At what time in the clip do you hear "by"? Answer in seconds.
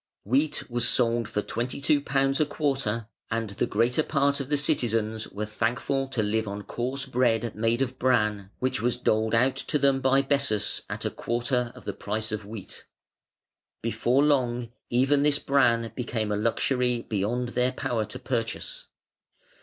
10.01-10.23